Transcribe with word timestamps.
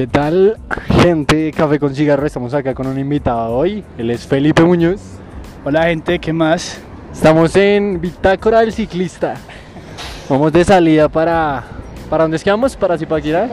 ¿Qué 0.00 0.06
tal, 0.06 0.56
gente 1.02 1.36
de 1.36 1.52
Café 1.52 1.78
con 1.78 1.94
Cigarro? 1.94 2.24
Estamos 2.24 2.54
acá 2.54 2.72
con 2.72 2.86
un 2.86 2.98
invitado 2.98 3.54
hoy. 3.54 3.84
Él 3.98 4.10
es 4.10 4.26
Felipe 4.26 4.62
Muñoz. 4.62 4.98
Hola 5.62 5.82
gente, 5.82 6.18
¿qué 6.18 6.32
más? 6.32 6.80
Estamos 7.12 7.54
en 7.54 8.00
Bitácora 8.00 8.60
del 8.60 8.72
Ciclista. 8.72 9.34
Vamos 10.26 10.54
de 10.54 10.64
salida 10.64 11.10
para... 11.10 11.64
¿Para 12.08 12.24
dónde 12.24 12.38
es 12.38 12.42
que 12.42 12.50
vamos? 12.50 12.76
¿Para 12.76 12.96
Zipaquirá? 12.96 13.46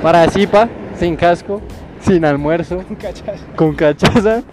Para 0.00 0.30
Zipa, 0.30 0.68
sin 1.00 1.16
casco, 1.16 1.60
sin 2.00 2.24
almuerzo, 2.24 2.84
con 3.56 3.74
cachaza. 3.74 4.44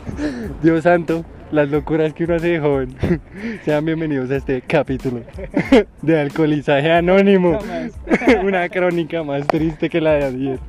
Dios 0.64 0.82
santo, 0.82 1.24
las 1.52 1.70
locuras 1.70 2.12
que 2.12 2.24
uno 2.24 2.38
hace 2.38 2.48
de 2.48 2.60
joven. 2.60 2.96
Sean 3.66 3.86
bienvenidos 3.86 4.32
a 4.32 4.38
este 4.38 4.62
capítulo 4.62 5.22
de 6.02 6.20
alcoholizaje 6.20 6.92
anónimo. 6.92 7.60
Una 8.44 8.68
crónica 8.68 9.22
más 9.22 9.46
triste 9.46 9.92
que 9.92 10.02
la 10.02 10.14
de 10.14 10.24
ayer. 10.24 10.60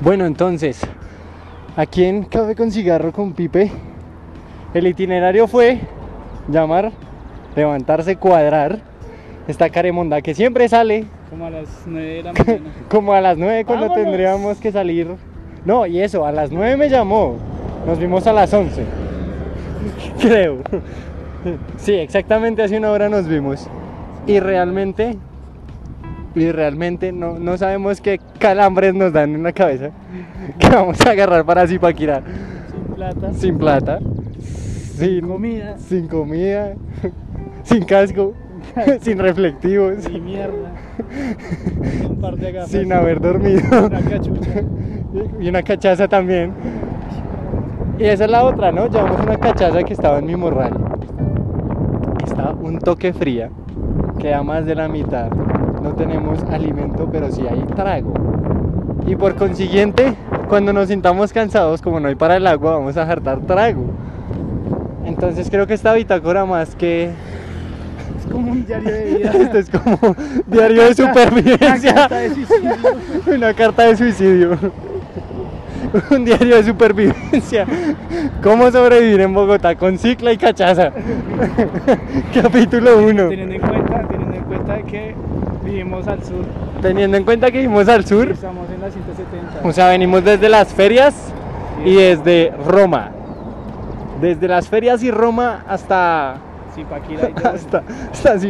Bueno, 0.00 0.26
entonces, 0.26 0.80
aquí 1.76 2.04
en 2.04 2.22
Café 2.22 2.54
con 2.54 2.70
Cigarro 2.70 3.12
con 3.12 3.32
Pipe, 3.32 3.70
el 4.72 4.86
itinerario 4.86 5.48
fue 5.48 5.80
llamar, 6.46 6.92
levantarse, 7.56 8.14
cuadrar 8.16 8.78
esta 9.48 9.70
caremonda 9.70 10.20
que 10.20 10.34
siempre 10.34 10.68
sale 10.68 11.06
Como 11.30 11.46
a 11.46 11.50
las 11.50 11.68
9 11.86 12.08
de 12.08 12.22
la 12.22 12.32
mañana. 12.32 12.70
como 12.90 13.12
a 13.12 13.20
las 13.20 13.38
9 13.38 13.64
cuando 13.64 13.88
Vámonos. 13.88 14.04
tendríamos 14.04 14.58
que 14.58 14.70
salir. 14.70 15.08
No, 15.64 15.84
y 15.84 16.00
eso, 16.00 16.24
a 16.24 16.30
las 16.30 16.52
9 16.52 16.76
me 16.76 16.88
llamó. 16.88 17.36
Nos 17.84 17.98
vimos 17.98 18.26
a 18.28 18.32
las 18.32 18.54
11. 18.54 18.84
Creo. 20.20 20.58
Sí, 21.78 21.94
exactamente 21.94 22.62
hace 22.62 22.78
una 22.78 22.92
hora 22.92 23.08
nos 23.08 23.26
vimos. 23.26 23.66
Y 24.26 24.38
realmente, 24.38 25.16
y 26.34 26.50
realmente 26.52 27.12
no, 27.12 27.38
no 27.38 27.56
sabemos 27.56 28.00
qué 28.00 28.20
calambres 28.38 28.94
nos 28.94 29.12
dan 29.12 29.34
en 29.34 29.42
la 29.42 29.52
cabeza 29.52 29.90
que 30.58 30.68
vamos 30.68 31.00
a 31.06 31.10
agarrar 31.10 31.44
para 31.44 31.66
Zipaquirá. 31.66 32.22
Sin 32.22 32.94
plata, 32.94 33.32
Sin 33.34 33.58
plata, 33.58 33.98
sin 34.98 35.26
comida, 35.26 35.78
sin 35.78 36.08
comida, 36.08 36.74
sin 37.62 37.84
casco, 37.84 38.34
sin 39.00 39.18
reflectivos, 39.18 40.04
sin 40.04 40.24
mierda. 40.24 40.72
Un 42.08 42.20
par 42.20 42.36
de 42.36 42.52
gafas. 42.52 42.70
sin 42.70 42.92
haber 42.92 43.20
dormido. 43.20 43.86
Una 43.86 44.00
cachucha. 44.00 44.62
y 45.40 45.48
una 45.48 45.62
cachaza 45.62 46.08
también. 46.08 46.52
Y 47.98 48.04
esa 48.04 48.24
es 48.24 48.30
la 48.30 48.44
otra, 48.44 48.72
¿no? 48.72 48.88
Llevamos 48.88 49.20
una 49.20 49.36
cachaza 49.38 49.82
que 49.82 49.92
estaba 49.92 50.18
en 50.18 50.26
mi 50.26 50.36
morral. 50.36 50.72
Está 52.24 52.50
un 52.52 52.78
toque 52.78 53.12
fría, 53.12 53.50
queda 54.18 54.42
más 54.42 54.66
de 54.66 54.74
la 54.74 54.88
mitad. 54.88 55.30
No 55.88 55.94
tenemos 55.94 56.42
alimento, 56.42 57.08
pero 57.10 57.32
sí 57.32 57.46
hay 57.50 57.62
trago. 57.74 58.12
Y 59.06 59.16
por 59.16 59.36
consiguiente, 59.36 60.12
cuando 60.46 60.70
nos 60.74 60.88
sintamos 60.88 61.32
cansados, 61.32 61.80
como 61.80 61.98
no 61.98 62.08
hay 62.08 62.14
para 62.14 62.36
el 62.36 62.46
agua, 62.46 62.72
vamos 62.72 62.98
a 62.98 63.06
jartar 63.06 63.40
trago. 63.46 63.86
Entonces 65.06 65.48
creo 65.48 65.66
que 65.66 65.72
esta 65.72 65.94
bitácora 65.94 66.44
más 66.44 66.74
que 66.74 67.04
Es 68.18 68.30
como 68.30 68.52
un 68.52 68.66
diario 68.66 68.92
de 68.92 69.04
vida. 69.14 69.30
esto 69.40 69.58
es 69.58 69.70
como 69.70 70.14
diario 70.46 70.82
de 70.82 70.88
Una 70.88 70.94
supervivencia. 70.94 71.94
carta 71.94 72.18
de 72.18 72.34
suicidio. 72.34 72.70
Una 73.34 73.54
carta 73.54 73.82
de 73.84 73.96
suicidio. 73.96 74.58
Un 76.10 76.24
diario 76.26 76.56
de 76.56 76.64
supervivencia. 76.64 77.66
¿Cómo 78.42 78.70
sobrevivir 78.70 79.22
en 79.22 79.32
Bogotá 79.32 79.74
con 79.74 79.96
cicla 79.96 80.34
y 80.34 80.36
cachaza? 80.36 80.92
Capítulo 82.34 82.98
1. 82.98 83.28
Teniendo 83.30 83.54
en 83.54 83.60
cuenta, 83.62 84.06
teniendo 84.06 84.36
en 84.36 84.42
cuenta 84.44 84.82
que 84.82 85.14
vivimos 85.68 86.06
al 86.08 86.22
sur. 86.24 86.44
Teniendo 86.82 87.16
en 87.16 87.24
cuenta 87.24 87.50
que 87.50 87.58
vivimos 87.58 87.88
al 87.88 88.04
sur, 88.04 88.30
Estamos 88.30 88.66
en 88.70 88.80
la 88.80 88.90
170. 88.90 89.60
o 89.68 89.72
sea, 89.72 89.88
venimos 89.88 90.24
desde 90.24 90.48
las 90.48 90.72
ferias 90.72 91.14
y 91.84 91.94
desde 91.94 92.52
Roma. 92.66 93.10
Desde 94.20 94.48
las 94.48 94.68
ferias 94.68 95.02
y 95.02 95.10
Roma 95.10 95.64
hasta 95.68 96.36
y 96.76 96.84
todo. 96.84 97.48
hasta, 97.54 97.82
hasta 98.12 98.32
el 98.34 98.40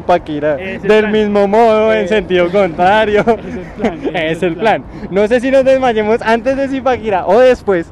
Del 0.83 0.99
plan. 1.01 1.13
mismo 1.13 1.49
modo, 1.49 1.93
en 1.95 2.05
Eh, 2.05 2.09
sentido 2.09 2.49
contrario. 2.53 3.21
es 3.27 3.57
el 3.57 3.65
plan, 3.77 4.01
es 4.15 4.43
el 4.43 4.57
plan. 4.57 4.85
No 5.11 5.27
sé 5.29 5.41
si 5.41 5.51
nos 5.51 5.65
desmayemos 5.65 6.21
antes 6.23 6.57
de 6.57 6.69
Zipaquirá 6.69 7.27
o 7.27 7.39
después, 7.39 7.91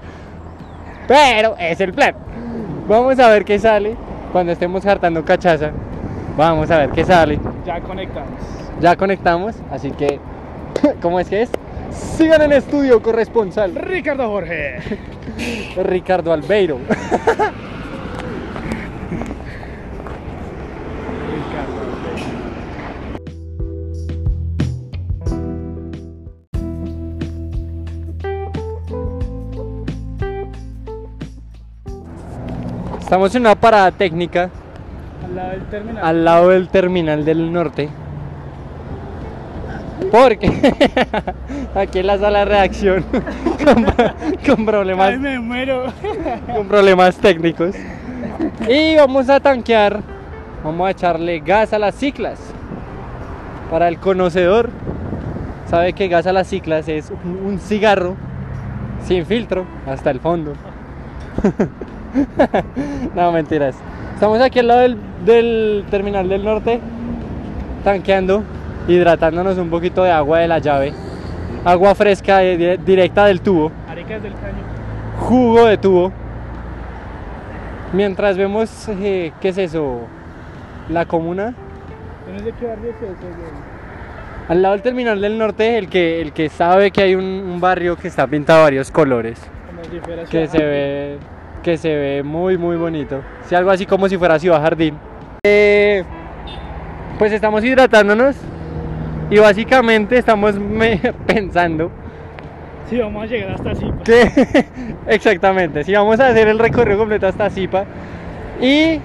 pero 1.08 1.56
es 1.58 1.80
el 1.80 1.92
plan. 1.94 2.14
Vamos 2.88 3.18
a 3.18 3.30
ver 3.30 3.44
qué 3.44 3.58
sale 3.58 3.96
cuando 4.32 4.52
estemos 4.52 4.84
hartando 4.84 5.24
cachaza. 5.24 5.70
Vamos 6.36 6.70
a 6.70 6.78
ver 6.78 6.90
qué 6.90 7.04
sale. 7.04 7.38
Ya 7.66 7.80
conectamos. 7.80 8.30
Ya 8.80 8.96
conectamos, 8.96 9.56
así 9.72 9.90
que, 9.90 10.20
¿cómo 11.02 11.18
es 11.18 11.28
que 11.28 11.42
es? 11.42 11.50
Sigan 11.90 12.42
en 12.42 12.52
estudio 12.52 13.02
corresponsal 13.02 13.74
Ricardo 13.74 14.28
Jorge. 14.28 14.78
Ricardo 15.82 16.32
Albeiro. 16.32 16.78
Ricardo. 16.78 17.56
Estamos 33.00 33.34
en 33.34 33.40
una 33.40 33.56
parada 33.56 33.90
técnica 33.90 34.50
Al 35.24 35.34
lado 35.34 35.50
del 35.50 35.62
terminal. 35.66 36.04
al 36.04 36.24
lado 36.24 36.48
del 36.50 36.68
terminal 36.68 37.24
del 37.24 37.52
norte. 37.52 37.88
Porque 40.10 40.50
aquí 41.74 41.98
en 42.00 42.06
la 42.06 42.18
sala 42.18 42.40
de 42.40 42.44
reacción 42.44 43.04
con, 43.64 43.86
con 44.46 44.66
problemas, 44.66 45.08
Ay, 45.08 45.18
me 45.18 45.38
muero. 45.38 45.86
con 46.54 46.68
problemas 46.68 47.16
técnicos. 47.16 47.74
Y 48.68 48.94
vamos 48.96 49.28
a 49.30 49.40
tanquear, 49.40 50.00
vamos 50.62 50.86
a 50.86 50.90
echarle 50.90 51.40
gas 51.40 51.72
a 51.72 51.78
las 51.78 51.94
ciclas. 51.94 52.38
Para 53.70 53.88
el 53.88 53.98
conocedor, 53.98 54.70
sabe 55.68 55.92
que 55.92 56.08
gas 56.08 56.26
a 56.26 56.32
las 56.32 56.46
ciclas 56.46 56.86
es 56.88 57.10
un, 57.10 57.40
un 57.44 57.58
cigarro 57.58 58.14
sin 59.04 59.24
filtro 59.26 59.64
hasta 59.86 60.10
el 60.10 60.20
fondo. 60.20 60.52
no, 63.14 63.32
mentiras. 63.32 63.74
Estamos 64.16 64.40
aquí 64.40 64.58
al 64.60 64.66
lado 64.68 64.80
del, 64.80 64.96
del 65.26 65.84
terminal 65.90 66.28
del 66.28 66.42
norte, 66.42 66.80
tanqueando, 67.84 68.42
hidratándonos 68.88 69.58
un 69.58 69.68
poquito 69.68 70.02
de 70.04 70.10
agua 70.10 70.38
de 70.38 70.48
la 70.48 70.58
llave. 70.58 70.92
Agua 71.64 71.94
fresca 71.94 72.38
de- 72.38 72.78
directa 72.84 73.26
del 73.26 73.40
tubo, 73.42 73.70
Aricas 73.88 74.22
del 74.22 74.32
caño. 74.32 74.62
jugo 75.20 75.66
de 75.66 75.76
tubo. 75.76 76.12
Mientras 77.92 78.36
vemos, 78.38 78.88
eh, 78.88 79.32
¿qué 79.40 79.48
es 79.50 79.58
eso? 79.58 80.00
La 80.88 81.04
comuna. 81.06 81.52
No 82.32 82.38
sé 82.38 82.52
qué 82.58 82.66
barrio 82.66 82.90
es 82.90 82.98
güey. 83.00 83.66
Al 84.48 84.62
lado 84.62 84.74
del 84.74 84.82
terminal 84.82 85.20
del 85.20 85.36
norte, 85.38 85.76
el 85.76 85.88
que, 85.88 86.22
el 86.22 86.32
que 86.32 86.48
sabe 86.48 86.90
que 86.90 87.02
hay 87.02 87.14
un, 87.16 87.24
un 87.24 87.60
barrio 87.60 87.96
que 87.96 88.08
está 88.08 88.26
pintado 88.26 88.60
de 88.60 88.64
varios 88.64 88.90
colores. 88.90 89.38
Como 89.68 89.84
si 89.84 90.00
fuera 90.00 90.24
que 90.24 90.46
se 90.46 90.58
ve 90.58 91.18
que 91.66 91.76
se 91.76 91.92
ve 91.92 92.22
muy 92.22 92.56
muy 92.56 92.76
bonito. 92.76 93.22
Sí, 93.48 93.56
algo 93.56 93.72
así 93.72 93.86
como 93.86 94.08
si 94.08 94.16
fuera 94.16 94.38
Ciudad 94.38 94.62
Jardín. 94.62 94.96
Eh, 95.44 96.04
pues 97.18 97.32
estamos 97.32 97.64
hidratándonos 97.64 98.36
y 99.30 99.38
básicamente 99.38 100.16
estamos 100.16 100.54
pensando. 101.26 101.90
Sí, 102.88 102.98
vamos 102.98 103.24
a 103.24 103.26
llegar 103.26 103.56
hasta 103.56 103.72
que 104.04 104.66
exactamente 105.08 105.82
si 105.82 105.92
vamos 105.92 106.20
a 106.20 106.28
hacer 106.28 106.46
el 106.46 106.60
recorrido 106.60 106.98
completo 106.98 107.26
hasta 107.26 107.50
Zipa. 107.50 107.84
Y 108.60 109.00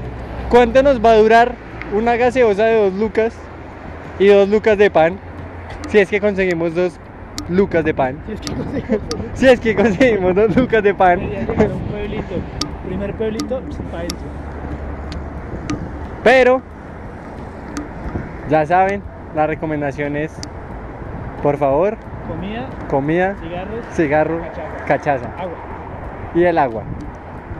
cuánto 0.47 0.83
nos 0.83 1.03
va 1.03 1.13
a 1.13 1.15
durar 1.15 1.55
una 1.95 2.15
gaseosa 2.15 2.65
de 2.65 2.75
dos 2.75 2.93
lucas 2.93 3.33
y 4.19 4.27
dos 4.27 4.47
lucas 4.47 4.77
de 4.77 4.91
pan 4.91 5.17
si 5.89 5.97
es 5.97 6.09
que 6.09 6.21
conseguimos 6.21 6.75
dos 6.75 6.93
lucas 7.51 7.83
de 7.83 7.93
pan 7.93 8.17
Si 8.27 8.33
es 8.33 8.39
que 8.41 8.55
conseguimos. 8.55 9.01
si 9.33 9.47
es 9.47 9.59
que 9.59 9.75
conseguimos 9.75 10.35
dos 10.35 10.55
lucas 10.55 10.83
de 10.83 10.93
pan 10.93 11.19
un 11.19 11.79
pueblito. 11.91 12.35
Primer 12.87 13.13
pueblito, 13.15 13.61
pues, 13.61 13.77
para. 13.91 14.07
Pero, 16.23 16.61
ya 18.49 18.65
saben, 18.65 19.01
la 19.35 19.47
recomendación 19.47 20.15
es, 20.15 20.31
por 21.41 21.57
favor, 21.57 21.97
Comida, 22.27 22.67
comida, 22.89 23.35
cigarros, 23.41 23.85
cigarro, 23.93 24.39
Cachaza. 24.41 24.85
cachaza 24.85 25.25
agua. 25.37 25.55
y 26.35 26.43
el 26.43 26.57
agua. 26.57 26.83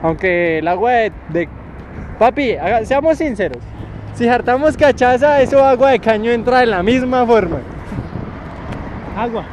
Aunque 0.02 0.58
el 0.58 0.68
agua 0.68 0.92
de... 0.92 1.12
de- 1.30 1.48
Papi, 2.18 2.52
haga- 2.52 2.84
seamos 2.84 3.18
sinceros. 3.18 3.58
Si 4.14 4.28
hartamos 4.28 4.76
cachaza, 4.76 5.40
eso 5.40 5.64
agua 5.64 5.90
de 5.90 5.98
caño 5.98 6.30
entra 6.30 6.60
de 6.60 6.66
la 6.66 6.82
misma 6.82 7.26
forma. 7.26 7.58
Agua. 9.16 9.44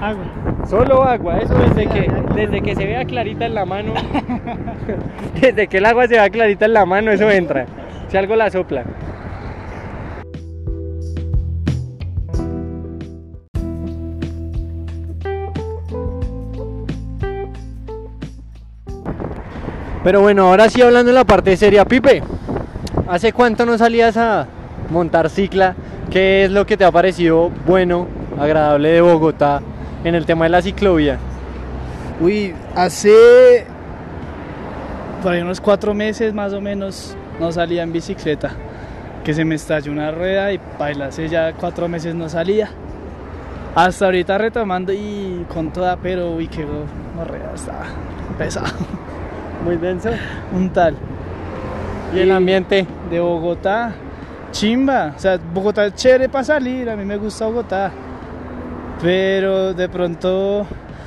Agua. 0.00 0.24
Solo 0.66 1.02
agua, 1.02 1.38
eso 1.40 1.52
desde 1.54 1.86
que, 1.86 2.10
desde 2.34 2.62
que 2.62 2.74
se 2.74 2.86
vea 2.86 3.04
clarita 3.04 3.44
en 3.44 3.54
la 3.54 3.66
mano, 3.66 3.92
desde 5.40 5.66
que 5.66 5.76
el 5.76 5.84
agua 5.84 6.06
se 6.06 6.14
vea 6.14 6.30
clarita 6.30 6.64
en 6.64 6.72
la 6.72 6.86
mano, 6.86 7.10
eso 7.10 7.30
entra. 7.30 7.66
Si 8.08 8.16
algo 8.16 8.34
la 8.34 8.50
sopla. 8.50 8.84
Pero 20.02 20.22
bueno, 20.22 20.46
ahora 20.46 20.70
sí 20.70 20.80
hablando 20.80 21.10
en 21.10 21.14
la 21.14 21.24
parte 21.24 21.58
seria, 21.58 21.84
Pipe, 21.84 22.22
¿hace 23.06 23.34
cuánto 23.34 23.66
no 23.66 23.76
salías 23.76 24.16
a 24.16 24.46
montar 24.88 25.28
cicla? 25.28 25.74
¿Qué 26.10 26.44
es 26.44 26.50
lo 26.50 26.64
que 26.64 26.78
te 26.78 26.86
ha 26.86 26.90
parecido 26.90 27.50
bueno, 27.66 28.06
agradable 28.38 28.88
de 28.88 29.02
Bogotá 29.02 29.60
en 30.04 30.14
el 30.14 30.26
tema 30.26 30.44
de 30.44 30.50
la 30.50 30.62
ciclovía? 30.62 31.18
Uy, 32.20 32.54
hace 32.74 33.66
por 35.22 35.32
ahí 35.32 35.42
unos 35.42 35.60
cuatro 35.60 35.94
meses 35.94 36.32
más 36.32 36.52
o 36.52 36.60
menos 36.60 37.16
no 37.38 37.52
salía 37.52 37.82
en 37.82 37.92
bicicleta. 37.92 38.50
Que 39.24 39.34
se 39.34 39.44
me 39.44 39.54
estalló 39.54 39.92
una 39.92 40.10
rueda 40.10 40.52
y 40.52 40.60
baila, 40.78 41.06
hace 41.06 41.28
ya 41.28 41.52
cuatro 41.52 41.88
meses 41.88 42.14
no 42.14 42.28
salía. 42.28 42.70
Hasta 43.74 44.06
ahorita 44.06 44.38
retomando 44.38 44.92
y 44.92 45.44
con 45.48 45.72
toda, 45.72 45.96
pero 45.96 46.32
uy, 46.32 46.48
qué 46.48 46.64
rueda 46.64 47.52
está 47.54 47.82
pesado. 48.38 48.66
Muy 49.64 49.76
denso. 49.76 50.10
Un 50.52 50.70
tal. 50.70 50.96
¿Y 52.14 52.18
el 52.18 52.32
ambiente? 52.32 52.86
De 53.10 53.20
Bogotá, 53.20 53.92
chimba. 54.52 55.12
O 55.16 55.18
sea, 55.20 55.38
Bogotá 55.38 55.86
es 55.86 55.94
chévere 55.94 56.28
para 56.28 56.44
salir, 56.44 56.88
a 56.88 56.96
mí 56.96 57.04
me 57.04 57.16
gusta 57.16 57.46
Bogotá. 57.46 57.92
Pero 59.02 59.72
de 59.72 59.88
pronto, 59.88 60.60
o 60.60 60.66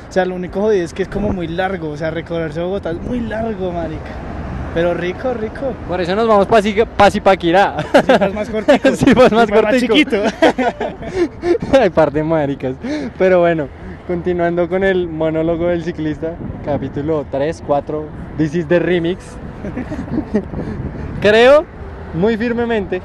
sea, 0.09 0.25
lo 0.25 0.35
único 0.35 0.61
jodido 0.61 0.83
es 0.83 0.93
que 0.93 1.03
es 1.03 1.09
como 1.09 1.29
muy 1.29 1.47
largo. 1.47 1.89
O 1.89 1.97
sea, 1.97 2.11
recorrerse 2.11 2.61
Bogotá 2.61 2.91
es 2.91 3.01
muy 3.01 3.19
largo, 3.19 3.71
marica. 3.71 4.11
Pero 4.73 4.95
rico, 4.95 5.33
rico. 5.35 5.73
Por 5.87 6.01
eso 6.01 6.15
nos 6.15 6.27
vamos 6.27 6.47
para 6.47 7.11
Zipaquirá. 7.11 7.77
Sí, 7.79 8.33
más 8.33 8.49
cortico. 8.49 8.95
Sí, 8.95 9.13
pues 9.13 9.31
más 9.31 9.47
cortico. 9.47 9.63
más 9.63 9.79
chiquito. 9.79 10.17
Hay 11.79 11.91
par 11.91 12.11
de 12.11 12.23
maricas. 12.23 12.75
Pero 13.19 13.41
bueno, 13.41 13.67
continuando 14.07 14.67
con 14.67 14.83
el 14.83 15.07
monólogo 15.07 15.67
del 15.67 15.83
ciclista, 15.83 16.35
capítulo 16.65 17.25
3, 17.29 17.63
4, 17.67 18.05
This 18.37 18.55
is 18.55 18.67
the 18.67 18.79
remix. 18.79 19.37
Creo 21.21 21.65
muy 22.15 22.35
firmemente 22.35 22.99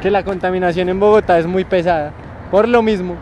que 0.00 0.10
la 0.10 0.22
contaminación 0.24 0.88
en 0.88 0.98
Bogotá 0.98 1.38
es 1.38 1.46
muy 1.46 1.64
pesada. 1.64 2.12
Por 2.50 2.66
lo 2.68 2.82
mismo, 2.82 3.16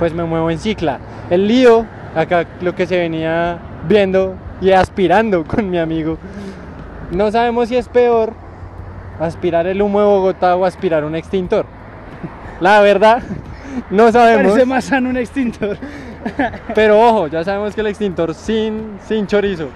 pues 0.00 0.14
me 0.14 0.24
muevo 0.24 0.50
en 0.50 0.58
cicla. 0.58 0.98
El 1.28 1.46
lío, 1.46 1.84
acá 2.16 2.46
lo 2.62 2.74
que 2.74 2.86
se 2.86 2.98
venía 2.98 3.58
viendo 3.86 4.34
y 4.62 4.70
aspirando 4.70 5.44
con 5.46 5.68
mi 5.68 5.78
amigo, 5.78 6.16
no 7.12 7.30
sabemos 7.30 7.68
si 7.68 7.76
es 7.76 7.86
peor 7.88 8.32
aspirar 9.20 9.66
el 9.66 9.82
humo 9.82 10.00
de 10.00 10.06
Bogotá 10.06 10.56
o 10.56 10.64
aspirar 10.64 11.04
un 11.04 11.14
extintor. 11.14 11.66
La 12.60 12.80
verdad, 12.80 13.22
no 13.90 14.10
sabemos. 14.10 14.52
Parece 14.52 14.66
más 14.66 14.84
sano 14.84 15.10
un 15.10 15.18
extintor. 15.18 15.76
Pero 16.74 16.98
ojo, 16.98 17.26
ya 17.26 17.44
sabemos 17.44 17.74
que 17.74 17.82
el 17.82 17.88
extintor 17.88 18.34
sin, 18.34 18.98
sin 19.06 19.26
chorizo. 19.26 19.68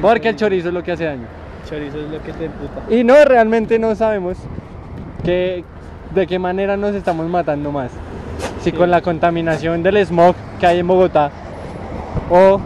Porque 0.00 0.30
el 0.30 0.36
chorizo 0.36 0.68
es 0.68 0.74
lo 0.74 0.82
que 0.82 0.92
hace 0.92 1.04
daño. 1.04 1.26
Chorizo 1.68 1.98
es 1.98 2.10
lo 2.10 2.22
que 2.22 2.32
te 2.32 2.46
emputa. 2.46 2.80
Y 2.88 3.04
no, 3.04 3.22
realmente 3.26 3.78
no 3.78 3.94
sabemos 3.94 4.38
que, 5.22 5.62
de 6.14 6.26
qué 6.26 6.38
manera 6.38 6.78
nos 6.78 6.94
estamos 6.94 7.28
matando 7.28 7.70
más. 7.70 7.90
Si 8.62 8.70
Sí. 8.70 8.76
con 8.76 8.90
la 8.90 9.00
contaminación 9.00 9.82
del 9.82 9.96
smog 10.06 10.36
que 10.60 10.66
hay 10.66 10.78
en 10.78 10.86
Bogotá 10.86 11.30
o 12.30 12.60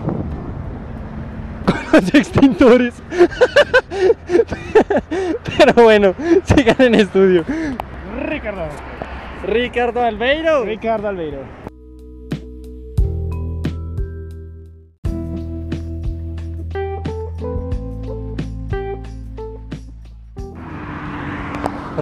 con 1.65 1.79
los 1.93 2.15
extintores. 2.15 2.95
Pero 5.59 5.73
bueno, 5.83 6.15
sigan 6.45 6.77
en 6.81 6.95
estudio. 6.97 7.45
Ricardo. 8.27 8.67
Ricardo 9.47 10.03
Albeiro. 10.03 10.65
Ricardo 10.65 11.09
Albeiro. 11.09 11.41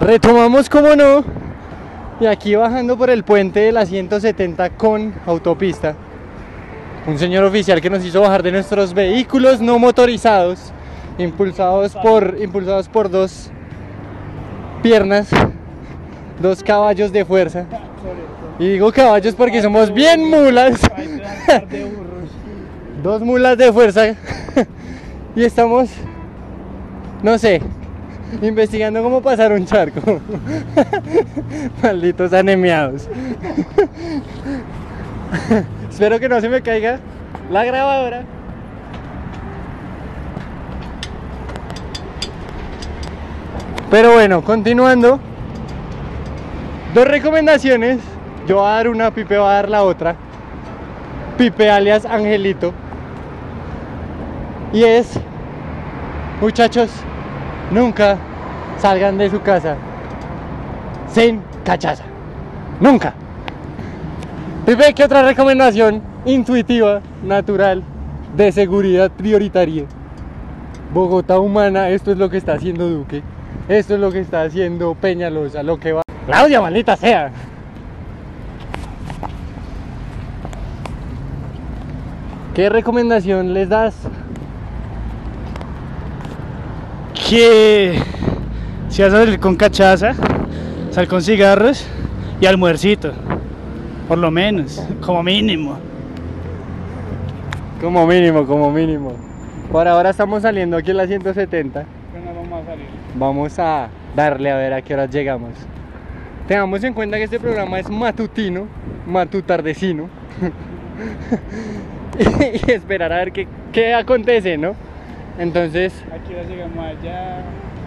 Retomamos, 0.01 0.69
como 0.69 0.95
no. 0.95 1.23
Y 2.19 2.25
aquí 2.27 2.55
bajando 2.55 2.97
por 2.97 3.09
el 3.09 3.23
puente 3.23 3.59
de 3.59 3.71
la 3.73 3.85
170 3.85 4.69
con 4.71 5.13
autopista. 5.25 5.95
Un 7.07 7.19
señor 7.19 7.43
oficial 7.43 7.81
que 7.81 7.89
nos 7.89 8.05
hizo 8.05 8.21
bajar 8.21 8.41
de 8.41 8.53
nuestros 8.53 8.93
vehículos 8.93 9.59
no 9.59 9.77
motorizados, 9.77 10.71
impulsados 11.17 11.93
por, 11.95 12.37
impulsados 12.39 12.87
por 12.87 13.09
dos 13.09 13.51
piernas, 14.81 15.29
dos 16.39 16.63
caballos 16.63 17.11
de 17.11 17.25
fuerza. 17.25 17.65
Y 18.59 18.69
digo 18.69 18.91
caballos 18.93 19.35
porque 19.35 19.61
somos 19.61 19.93
bien 19.93 20.29
mulas. 20.29 20.79
Dos 23.03 23.21
mulas 23.21 23.57
de 23.57 23.71
fuerza. 23.71 24.15
Y 25.35 25.43
estamos, 25.43 25.89
no 27.21 27.37
sé, 27.37 27.61
investigando 28.41 29.03
cómo 29.03 29.21
pasar 29.21 29.51
un 29.51 29.65
charco. 29.65 30.01
Malditos 31.83 32.31
anemiados. 32.33 33.09
Espero 35.89 36.19
que 36.19 36.29
no 36.29 36.39
se 36.41 36.49
me 36.49 36.61
caiga 36.61 36.99
la 37.49 37.63
grabadora. 37.63 38.23
Pero 43.89 44.13
bueno, 44.13 44.43
continuando. 44.43 45.19
Dos 46.93 47.07
recomendaciones. 47.07 47.99
Yo 48.47 48.57
voy 48.57 48.67
a 48.67 48.71
dar 48.71 48.89
una, 48.89 49.11
Pipe 49.11 49.37
va 49.37 49.51
a 49.51 49.55
dar 49.55 49.69
la 49.69 49.83
otra. 49.83 50.15
Pipe 51.37 51.69
alias 51.69 52.05
Angelito. 52.05 52.73
Y 54.73 54.83
es, 54.83 55.19
muchachos, 56.41 56.89
nunca 57.71 58.17
salgan 58.77 59.17
de 59.17 59.29
su 59.29 59.41
casa 59.41 59.75
sin 61.11 61.41
cachaza. 61.63 62.03
Nunca. 62.79 63.13
Pipe, 64.65 64.93
¿qué 64.93 65.03
otra 65.03 65.23
recomendación 65.23 66.01
intuitiva, 66.25 67.01
natural, 67.23 67.83
de 68.35 68.51
seguridad 68.51 69.11
prioritaria? 69.11 69.85
Bogotá 70.93 71.39
humana, 71.39 71.89
esto 71.89 72.11
es 72.11 72.17
lo 72.17 72.29
que 72.29 72.37
está 72.37 72.53
haciendo 72.53 72.89
Duque. 72.89 73.21
Esto 73.67 73.95
es 73.95 73.99
lo 73.99 74.11
que 74.11 74.19
está 74.19 74.43
haciendo 74.43 74.93
Peñalosa, 74.95 75.63
lo 75.63 75.79
que 75.79 75.93
va. 75.93 76.01
Claudia, 76.25 76.61
maldita 76.61 76.95
sea. 76.95 77.31
¿Qué 82.53 82.69
recomendación 82.69 83.53
les 83.53 83.69
das? 83.69 83.95
Que 87.27 87.99
si 88.89 89.01
vas 89.01 89.11
a 89.11 89.17
salir 89.17 89.39
con 89.39 89.55
cachaza, 89.55 90.13
sal 90.91 91.07
con 91.07 91.23
cigarros 91.23 91.83
y 92.39 92.45
almuercito. 92.45 93.13
Por 94.07 94.19
lo 94.19 94.29
menos, 94.29 94.79
como 95.03 95.23
mínimo. 95.23 95.79
Como 97.81 98.05
mínimo, 98.05 98.45
como 98.45 98.71
mínimo. 98.71 99.13
Por 99.71 99.87
ahora 99.87 100.11
estamos 100.11 100.43
saliendo 100.43 100.77
aquí 100.77 100.91
en 100.91 100.97
la 100.97 101.07
170. 101.07 101.85
vamos 102.13 102.61
a 102.61 102.65
salir. 102.65 102.85
Vamos 103.15 103.59
a 103.59 103.89
darle 104.15 104.51
a 104.51 104.57
ver 104.57 104.73
a 104.73 104.81
qué 104.83 104.93
horas 104.93 105.09
llegamos. 105.09 105.51
Tengamos 106.47 106.83
en 106.83 106.93
cuenta 106.93 107.17
que 107.17 107.23
este 107.23 107.39
programa 107.39 107.79
es 107.79 107.89
matutino, 107.89 108.67
matutardecino. 109.07 110.09
y 112.19 112.71
esperar 112.71 113.11
a 113.11 113.17
ver 113.17 113.31
qué, 113.31 113.47
qué 113.71 113.95
acontece, 113.95 114.59
¿no? 114.59 114.75
Entonces, 115.39 115.93
Aquí 116.13 116.33
ya 116.33 116.43
llegamos 116.43 116.77
allá. 116.85 117.41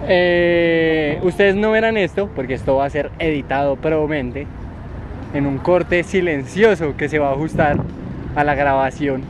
eh, 0.06 1.18
ustedes 1.22 1.54
no 1.56 1.70
verán 1.70 1.96
esto, 1.96 2.28
porque 2.34 2.54
esto 2.54 2.76
va 2.76 2.84
a 2.84 2.90
ser 2.90 3.10
editado 3.18 3.76
probablemente 3.76 4.46
en 5.34 5.46
un 5.46 5.58
corte 5.58 6.02
silencioso 6.04 6.94
que 6.96 7.08
se 7.08 7.18
va 7.18 7.28
a 7.30 7.32
ajustar 7.32 7.76
a 8.36 8.44
la 8.44 8.54
grabación 8.54 9.22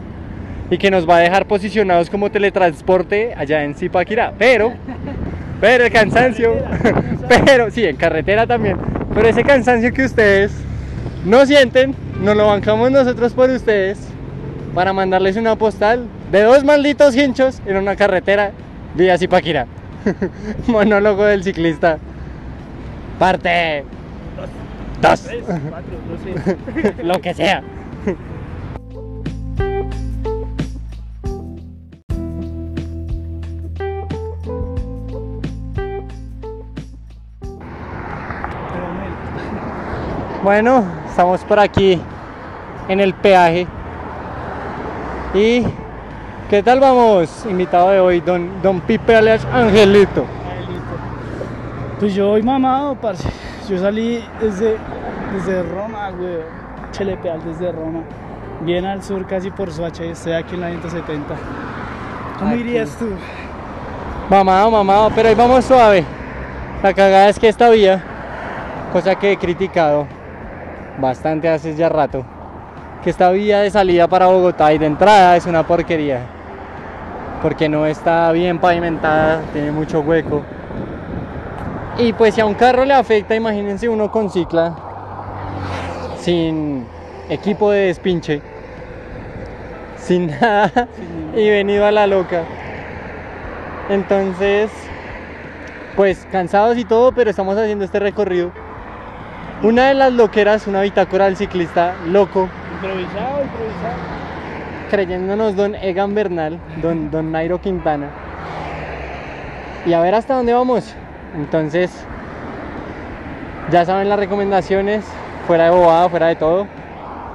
y 0.70 0.78
que 0.78 0.90
nos 0.90 1.08
va 1.08 1.16
a 1.16 1.20
dejar 1.20 1.46
posicionados 1.46 2.10
como 2.10 2.30
teletransporte 2.30 3.34
allá 3.36 3.64
en 3.64 3.74
Zipaquirá. 3.74 4.32
Pero, 4.38 4.72
pero 5.60 5.84
el 5.84 5.92
cansancio, 5.92 6.54
pero 7.44 7.70
sí, 7.70 7.84
en 7.84 7.96
carretera 7.96 8.46
también, 8.46 8.76
pero 9.14 9.28
ese 9.28 9.44
cansancio 9.44 9.92
que 9.92 10.04
ustedes 10.04 10.52
no 11.24 11.46
sienten, 11.46 11.94
nos 12.22 12.36
lo 12.36 12.46
bancamos 12.46 12.90
nosotros 12.90 13.32
por 13.32 13.48
ustedes 13.50 13.98
para 14.74 14.92
mandarles 14.92 15.36
una 15.36 15.56
postal 15.56 16.06
de 16.30 16.42
dos 16.42 16.64
malditos 16.64 17.16
hinchos 17.16 17.60
en 17.66 17.76
una 17.76 17.96
carretera 17.96 18.52
vía 18.94 19.16
Zipaquirá. 19.18 19.66
Monólogo 20.66 21.24
del 21.24 21.42
ciclista. 21.42 21.98
Parte. 23.18 23.84
Dos. 25.00 25.22
Tres, 25.22 25.44
cuatro, 25.46 25.94
no 26.08 26.44
sé. 26.44 27.02
Lo 27.02 27.20
que 27.20 27.34
sea. 27.34 27.62
Bueno, 40.42 40.84
estamos 41.08 41.44
por 41.44 41.58
aquí 41.58 42.00
en 42.88 43.00
el 43.00 43.12
peaje. 43.14 43.66
¿Y 45.34 45.62
qué 46.48 46.62
tal 46.62 46.80
vamos? 46.80 47.44
Invitado 47.48 47.90
de 47.90 48.00
hoy, 48.00 48.20
don, 48.20 48.62
don 48.62 48.80
Pipe 48.80 49.14
alias 49.14 49.44
Angelito. 49.52 50.24
Angelito. 50.24 50.26
Pues 52.00 52.14
yo 52.14 52.28
voy 52.28 52.42
mamado, 52.42 52.94
parce. 52.94 53.28
Yo 53.68 53.78
salí 53.78 54.24
desde, 54.40 54.76
desde 55.34 55.62
Roma, 55.62 56.10
güey. 56.10 56.38
Chelepeal 56.92 57.44
desde 57.44 57.70
Roma. 57.70 58.00
Bien 58.62 58.84
al 58.86 59.02
sur, 59.02 59.26
casi 59.26 59.50
por 59.50 59.70
Soacha, 59.70 60.04
y 60.04 60.08
estoy 60.10 60.32
aquí 60.32 60.54
en 60.54 60.62
la 60.62 60.68
170. 60.70 61.34
¿Cómo 62.38 62.50
Aquí. 62.50 62.60
irías 62.60 62.90
tú? 62.96 63.08
Mamado, 64.30 64.70
mamado, 64.70 65.10
pero 65.14 65.28
hoy 65.28 65.34
vamos 65.34 65.64
suave. 65.64 66.04
La 66.82 66.94
cagada 66.94 67.28
es 67.28 67.38
que 67.38 67.48
esta 67.48 67.68
vía, 67.70 68.02
cosa 68.92 69.16
que 69.16 69.32
he 69.32 69.36
criticado 69.36 70.06
bastante 71.00 71.48
hace 71.48 71.74
ya 71.74 71.88
rato, 71.88 72.24
que 73.02 73.10
esta 73.10 73.30
vía 73.30 73.60
de 73.60 73.70
salida 73.70 74.08
para 74.08 74.26
Bogotá 74.26 74.72
y 74.72 74.78
de 74.78 74.86
entrada 74.86 75.36
es 75.36 75.46
una 75.46 75.66
porquería. 75.66 76.37
Porque 77.42 77.68
no 77.68 77.86
está 77.86 78.32
bien 78.32 78.58
pavimentada, 78.58 79.42
tiene 79.52 79.70
mucho 79.70 80.00
hueco. 80.00 80.42
Y 81.98 82.12
pues 82.12 82.34
si 82.34 82.40
a 82.40 82.46
un 82.46 82.54
carro 82.54 82.84
le 82.84 82.94
afecta, 82.94 83.34
imagínense 83.34 83.88
uno 83.88 84.10
con 84.10 84.30
cicla, 84.30 84.74
sin 86.20 86.86
equipo 87.28 87.70
de 87.70 87.86
despinche, 87.86 88.40
sin 89.96 90.28
nada 90.40 90.88
y 91.34 91.48
venido 91.50 91.86
a 91.86 91.90
la 91.90 92.06
loca. 92.06 92.44
Entonces, 93.88 94.70
pues 95.96 96.26
cansados 96.30 96.76
y 96.78 96.84
todo, 96.84 97.12
pero 97.12 97.30
estamos 97.30 97.56
haciendo 97.56 97.84
este 97.84 97.98
recorrido. 97.98 98.52
Una 99.62 99.88
de 99.88 99.94
las 99.94 100.12
loqueras, 100.12 100.66
una 100.68 100.82
bitácora 100.82 101.24
del 101.24 101.36
ciclista 101.36 101.94
loco, 102.06 102.48
Improvisado, 102.74 103.42
improvisado. 103.42 104.27
Creyéndonos 104.90 105.54
don 105.56 105.74
Egan 105.74 106.14
Bernal, 106.14 106.58
don, 106.82 107.10
don 107.10 107.30
Nairo 107.32 107.60
Quintana. 107.60 108.08
Y 109.86 109.92
a 109.92 110.00
ver 110.00 110.14
hasta 110.14 110.34
dónde 110.34 110.52
vamos. 110.52 110.94
Entonces, 111.34 111.90
ya 113.70 113.84
saben 113.84 114.08
las 114.08 114.18
recomendaciones, 114.18 115.04
fuera 115.46 115.64
de 115.64 115.70
bobada, 115.70 116.08
fuera 116.08 116.26
de 116.28 116.36
todo, 116.36 116.66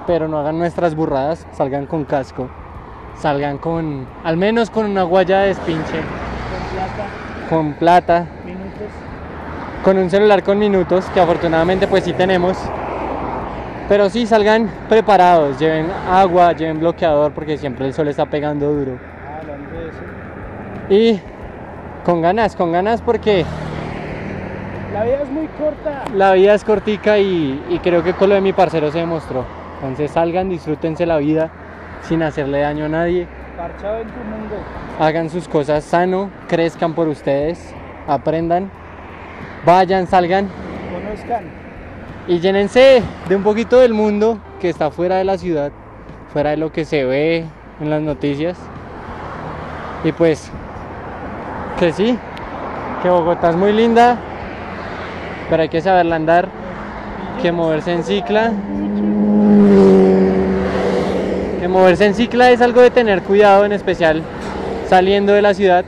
pero 0.07 0.27
no 0.27 0.39
hagan 0.39 0.57
nuestras 0.57 0.95
burradas, 0.95 1.47
salgan 1.53 1.85
con 1.85 2.05
casco, 2.05 2.49
salgan 3.17 3.57
con, 3.57 4.07
al 4.23 4.37
menos 4.37 4.69
con 4.69 4.85
una 4.85 5.03
guaya 5.03 5.41
de 5.41 5.47
despinche, 5.49 5.81
Con 5.93 6.63
plata, 6.73 7.49
con 7.49 7.73
plata, 7.73 8.27
minutos. 8.45 8.89
con 9.83 9.97
un 9.97 10.09
celular 10.09 10.43
con 10.43 10.57
minutos, 10.59 11.05
que 11.13 11.19
afortunadamente 11.21 11.87
pues 11.87 12.03
sí 12.03 12.13
tenemos. 12.13 12.57
Pero 13.89 14.09
sí, 14.09 14.25
salgan 14.25 14.69
preparados, 14.87 15.59
lleven 15.59 15.87
agua, 16.09 16.53
lleven 16.53 16.79
bloqueador, 16.79 17.33
porque 17.33 17.57
siempre 17.57 17.85
el 17.85 17.93
sol 17.93 18.07
está 18.07 18.25
pegando 18.25 18.71
duro. 18.71 18.97
Y 20.89 21.19
con 22.05 22.21
ganas, 22.21 22.55
con 22.55 22.71
ganas 22.71 23.01
porque 23.01 23.45
La 24.93 25.03
vida 25.03 25.21
es 25.23 25.29
muy 25.29 25.47
corta. 25.47 26.03
la 26.13 26.33
vida 26.33 26.53
es 26.53 26.63
cortica 26.63 27.17
y, 27.19 27.61
y 27.69 27.79
creo 27.79 28.03
que 28.03 28.13
con 28.13 28.29
lo 28.29 28.35
de 28.35 28.41
mi 28.41 28.53
parcero 28.53 28.91
se 28.91 28.99
demostró. 28.99 29.45
Entonces 29.75 30.11
salgan, 30.11 30.49
disfrútense 30.49 31.05
la 31.05 31.17
vida 31.17 31.49
sin 32.03 32.23
hacerle 32.23 32.61
daño 32.61 32.85
a 32.85 32.89
nadie. 32.89 33.27
Parchado 33.57 33.99
en 33.99 34.07
tu 34.07 34.19
mundo. 34.19 34.55
Hagan 34.99 35.29
sus 35.29 35.47
cosas 35.47 35.83
sano, 35.83 36.29
crezcan 36.47 36.93
por 36.93 37.07
ustedes, 37.07 37.73
aprendan, 38.07 38.69
vayan, 39.65 40.07
salgan 40.07 40.47
Conozcan. 40.91 41.62
Y 42.27 42.39
llénense 42.39 43.03
de 43.27 43.35
un 43.35 43.43
poquito 43.43 43.79
del 43.79 43.93
mundo 43.93 44.39
que 44.61 44.69
está 44.69 44.91
fuera 44.91 45.17
de 45.17 45.23
la 45.23 45.37
ciudad, 45.37 45.71
fuera 46.31 46.51
de 46.51 46.57
lo 46.57 46.71
que 46.71 46.85
se 46.85 47.03
ve 47.03 47.45
en 47.81 47.89
las 47.89 48.01
noticias. 48.01 48.57
Y 50.03 50.11
pues, 50.11 50.49
que 51.79 51.91
sí, 51.91 52.17
que 53.01 53.09
Bogotá 53.09 53.49
es 53.49 53.55
muy 53.55 53.73
linda, 53.73 54.17
pero 55.49 55.63
hay 55.63 55.69
que 55.69 55.81
saberla 55.81 56.15
andar, 56.15 56.47
que 57.41 57.51
moverse 57.51 57.93
en 57.93 58.03
cicla. 58.03 58.51
Que 61.59 61.67
moverse 61.67 62.05
en 62.05 62.15
cicla 62.15 62.51
es 62.51 62.61
algo 62.61 62.81
de 62.81 62.89
tener 62.89 63.21
cuidado, 63.23 63.65
en 63.65 63.73
especial 63.73 64.23
saliendo 64.87 65.33
de 65.33 65.41
la 65.41 65.53
ciudad. 65.53 65.83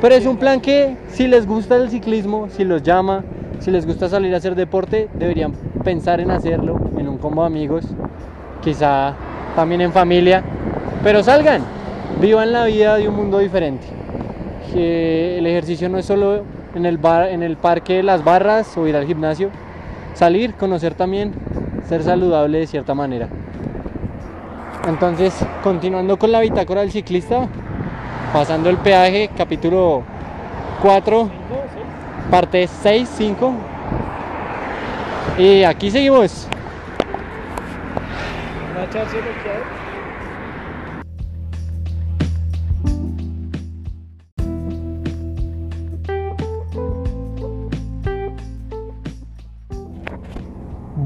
Pero 0.00 0.14
es 0.14 0.24
un 0.26 0.36
plan 0.36 0.60
que 0.60 0.96
si 1.10 1.26
les 1.26 1.46
gusta 1.46 1.76
el 1.76 1.90
ciclismo, 1.90 2.48
si 2.50 2.64
los 2.64 2.82
llama, 2.82 3.24
si 3.60 3.70
les 3.70 3.86
gusta 3.86 4.08
salir 4.08 4.32
a 4.34 4.38
hacer 4.38 4.54
deporte, 4.54 5.08
deberían 5.14 5.52
pensar 5.84 6.20
en 6.20 6.30
hacerlo 6.30 6.78
en 6.96 7.08
un 7.08 7.18
combo 7.18 7.42
de 7.42 7.48
amigos, 7.48 7.84
quizá 8.62 9.14
también 9.56 9.80
en 9.80 9.92
familia. 9.92 10.42
Pero 11.02 11.22
salgan, 11.22 11.62
vivan 12.20 12.52
la 12.52 12.64
vida 12.64 12.96
de 12.96 13.08
un 13.08 13.16
mundo 13.16 13.38
diferente. 13.38 13.86
Que 14.72 15.38
el 15.38 15.46
ejercicio 15.46 15.88
no 15.88 15.98
es 15.98 16.06
solo 16.06 16.44
en 16.74 16.86
el, 16.86 16.98
bar, 16.98 17.28
en 17.28 17.42
el 17.42 17.56
parque 17.56 18.02
las 18.02 18.22
barras 18.22 18.76
o 18.76 18.86
ir 18.86 18.96
al 18.96 19.06
gimnasio. 19.06 19.50
Salir, 20.14 20.54
conocer 20.54 20.94
también, 20.94 21.32
ser 21.88 22.02
saludable 22.02 22.58
de 22.58 22.66
cierta 22.66 22.94
manera. 22.94 23.28
Entonces, 24.86 25.34
continuando 25.62 26.18
con 26.18 26.32
la 26.32 26.40
bitácora 26.40 26.82
del 26.82 26.90
ciclista, 26.90 27.48
pasando 28.32 28.70
el 28.70 28.78
peaje, 28.78 29.30
capítulo 29.36 30.02
4, 30.82 31.28
Cinco, 31.28 31.28
seis. 31.28 31.37
Parte 32.30 32.66
6, 32.66 33.08
5. 33.16 33.54
Y 35.38 35.62
aquí 35.62 35.90
seguimos. 35.90 36.48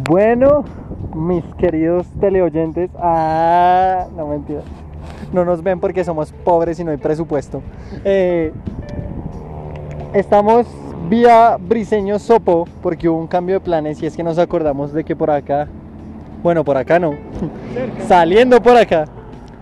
Bueno, 0.09 0.64
mis 1.14 1.45
queridos 1.55 2.07
teleoyentes, 2.21 2.91
ah, 2.99 4.07
no 4.17 4.26
mentira, 4.26 4.61
no 5.33 5.45
nos 5.45 5.62
ven 5.62 5.81
porque 5.81 6.05
somos 6.05 6.33
pobres 6.33 6.79
y 6.81 6.85
no 6.85 6.91
hay 6.91 6.99
presupuesto. 6.99 7.62
Eh, 8.05 8.52
estamos 10.12 10.67
vía 11.12 11.59
Briseño 11.61 12.19
Sopo 12.19 12.66
porque 12.81 13.07
hubo 13.07 13.19
un 13.19 13.26
cambio 13.26 13.57
de 13.57 13.61
planes 13.61 14.02
y 14.02 14.07
es 14.07 14.16
que 14.16 14.23
nos 14.23 14.38
acordamos 14.38 14.95
de 14.95 15.04
que 15.04 15.14
por 15.14 15.31
acá, 15.31 15.69
bueno, 16.42 16.64
por 16.64 16.78
acá 16.78 16.99
no, 16.99 17.12
Cerca. 17.75 18.04
saliendo 18.09 18.62
por 18.62 18.78
acá, 18.78 19.04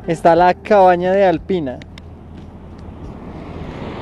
está 0.07 0.37
la 0.37 0.55
cabaña 0.55 1.11
de 1.11 1.25
Alpina. 1.25 1.81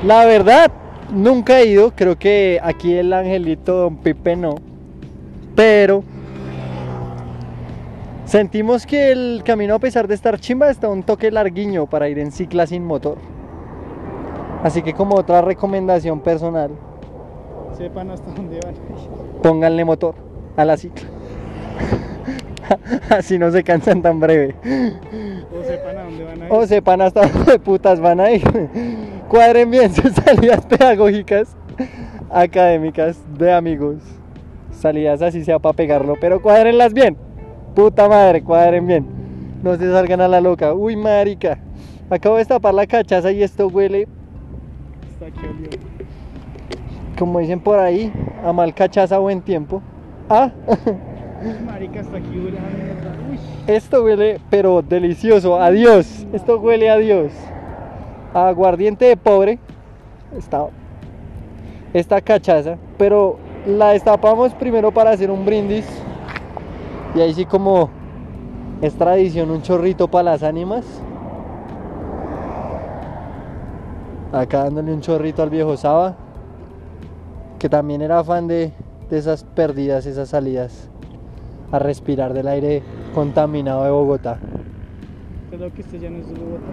La 0.04 0.26
verdad, 0.26 0.70
nunca 1.10 1.60
he 1.60 1.68
ido, 1.68 1.92
creo 1.92 2.18
que 2.18 2.60
aquí 2.62 2.92
el 2.92 3.14
angelito 3.14 3.76
Don 3.78 3.96
Pipe 3.96 4.36
no, 4.36 4.56
pero 5.56 6.04
sentimos 8.26 8.84
que 8.84 9.10
el 9.10 9.40
camino 9.42 9.74
a 9.74 9.78
pesar 9.78 10.06
de 10.06 10.14
estar 10.14 10.38
chimba 10.38 10.68
está 10.68 10.90
un 10.90 11.02
toque 11.02 11.30
larguiño 11.30 11.86
para 11.86 12.10
ir 12.10 12.18
en 12.18 12.30
cicla 12.30 12.66
sin 12.66 12.84
motor. 12.84 13.16
Así 14.62 14.82
que 14.82 14.92
como 14.92 15.14
otra 15.14 15.40
recomendación 15.40 16.20
personal, 16.20 16.72
Sepan 17.78 18.11
hasta 18.11 18.32
dónde 18.32 18.58
van. 18.64 18.75
pónganle 19.40 19.85
motor 19.85 20.16
a 20.56 20.64
la 20.64 20.76
cicla. 20.76 21.08
Así 23.16 23.38
no 23.38 23.52
se 23.52 23.62
cansan 23.62 24.02
tan 24.02 24.18
breve. 24.18 24.56
O 25.56 25.62
sepan 25.62 25.97
a 25.97 26.02
dónde 26.02 26.25
van 26.25 26.42
a 26.42 26.47
ir. 26.47 26.52
O 26.52 26.66
sepan 26.66 27.00
hasta 27.02 27.28
dónde 27.28 27.58
putas 27.61 28.00
van 28.00 28.18
a 28.18 28.32
ir. 28.32 28.42
Cuadren 29.28 29.70
bien 29.70 29.94
sus 29.94 30.12
salidas 30.25 30.66
pedagógicas, 30.66 31.56
académicas, 32.30 33.23
de 33.38 33.52
amigos. 33.52 34.02
Salidas 34.73 35.23
así 35.23 35.44
sea 35.44 35.61
para 35.61 35.75
pegarlo, 35.75 36.14
pero 36.20 36.42
cuadrenlas 36.42 36.92
bien. 36.92 37.16
Puta 37.76 38.08
madre, 38.08 38.42
cuadren 38.42 38.88
bien. 38.88 39.06
No 39.62 39.76
se 39.76 39.88
salgan 39.92 40.20
a 40.20 40.26
la 40.26 40.40
loca. 40.40 40.75
Uy, 40.75 40.97
marica. 40.97 41.61
Acabo 42.11 42.35
de 42.35 42.40
destapar 42.40 42.75
la 42.75 42.88
cachaza 42.88 43.30
y 43.30 43.44
esto 43.44 43.68
huele, 43.68 44.08
olió. 45.20 45.88
Como 47.18 47.38
dicen 47.40 47.60
por 47.60 47.78
ahí, 47.78 48.12
a 48.44 48.52
mal 48.52 48.75
cachaza 48.75 49.18
buen 49.18 49.42
tiempo. 49.42 49.82
Ah, 50.28 50.50
Marica, 51.66 52.00
hasta 52.00 52.16
aquí 52.16 52.38
huele 52.38 52.58
a 52.58 52.62
mierda. 52.62 53.14
Uy. 53.30 53.38
esto 53.66 54.02
huele, 54.04 54.40
pero 54.50 54.82
delicioso. 54.82 55.60
Adiós. 55.60 56.26
Esto 56.32 56.58
huele 56.58 56.90
a 56.90 56.96
Dios. 56.96 57.32
Aguardiente 58.34 59.04
de 59.04 59.16
pobre. 59.16 59.58
Está 60.37 60.68
esta 61.94 62.20
cachaza, 62.20 62.76
pero 62.98 63.38
la 63.66 63.90
destapamos 63.90 64.52
primero 64.54 64.92
para 64.92 65.10
hacer 65.10 65.30
un 65.30 65.46
brindis 65.46 65.87
Y 67.14 67.20
ahí 67.20 67.32
sí 67.32 67.46
como 67.46 67.88
es 68.82 68.94
tradición 68.94 69.50
un 69.50 69.62
chorrito 69.62 70.08
para 70.08 70.25
las 70.25 70.42
ánimas. 70.42 70.84
Acá 74.32 74.64
dándole 74.64 74.92
un 74.92 75.00
chorrito 75.00 75.42
al 75.42 75.48
viejo 75.48 75.76
Saba, 75.76 76.16
que 77.58 77.68
también 77.68 78.02
era 78.02 78.22
fan 78.24 78.46
de, 78.46 78.72
de 79.10 79.18
esas 79.18 79.44
perdidas, 79.44 80.06
esas 80.06 80.28
salidas 80.28 80.88
a 81.72 81.78
respirar 81.78 82.32
del 82.32 82.48
aire 82.48 82.82
contaminado 83.14 83.84
de 83.84 83.90
Bogotá. 83.90 84.38
Creo 85.50 85.72
que 85.72 85.82
este 85.82 85.98
ya 85.98 86.10
no 86.10 86.18
es 86.18 86.28
de 86.28 86.34
Bogotá. 86.34 86.64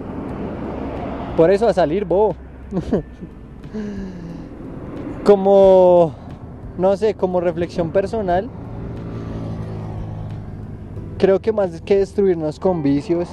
Por 1.36 1.50
eso 1.50 1.68
a 1.68 1.74
salir, 1.74 2.04
bobo. 2.04 2.34
como, 5.24 6.14
no 6.78 6.96
sé, 6.96 7.14
como 7.14 7.40
reflexión 7.40 7.90
personal, 7.90 8.48
creo 11.18 11.40
que 11.40 11.52
más 11.52 11.80
que 11.82 11.98
destruirnos 11.98 12.58
con 12.58 12.82
vicios 12.82 13.28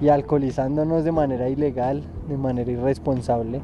y, 0.00 0.04
y 0.04 0.08
alcoholizándonos 0.10 1.04
de 1.04 1.12
manera 1.12 1.48
ilegal, 1.48 2.04
de 2.28 2.36
manera 2.36 2.70
irresponsable, 2.70 3.60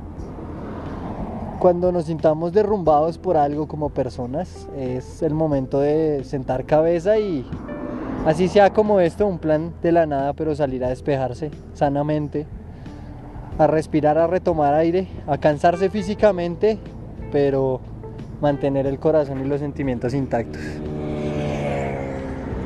cuando 1.59 1.91
nos 1.91 2.05
sintamos 2.05 2.53
derrumbados 2.53 3.19
por 3.19 3.37
algo 3.37 3.67
como 3.67 3.91
personas, 3.91 4.69
es 4.77 5.23
el 5.23 5.35
momento 5.35 5.81
de 5.81 6.23
sentar 6.25 6.65
cabeza 6.65 7.19
y 7.19 7.45
así 8.27 8.49
sea 8.49 8.73
como 8.73 9.01
esto, 9.01 9.27
un 9.27 9.39
plan 9.39 9.73
de 9.83 9.93
la 9.93 10.07
nada, 10.07 10.33
pero 10.35 10.55
salir 10.55 10.85
a 10.85 10.89
despejarse 10.89 11.51
sanamente, 11.75 12.47
a 13.59 13.67
respirar, 13.67 14.19
a 14.19 14.29
retomar 14.29 14.75
aire, 14.75 15.09
a 15.27 15.39
cansarse 15.39 15.91
físicamente, 15.91 16.79
pero 17.33 17.81
mantener 18.41 18.87
el 18.87 19.01
corazón 19.01 19.45
y 19.45 19.49
los 19.49 19.61
sentimientos 19.61 20.15
intactos. 20.15 20.63